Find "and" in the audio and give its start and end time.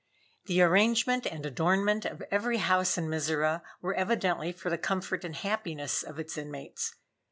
1.27-1.45, 5.23-5.35